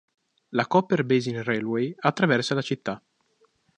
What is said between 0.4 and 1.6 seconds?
La Copper Basin